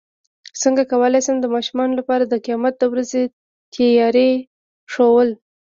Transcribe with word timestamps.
څنګه 0.61 0.83
کولی 0.91 1.19
شم 1.25 1.37
د 1.41 1.45
ماشومانو 1.55 1.93
لپاره 1.99 2.23
د 2.27 2.33
قیامت 2.45 2.73
د 2.79 2.83
ورځې 2.93 3.23
تیاري 3.73 4.31
ښوول 4.91 5.29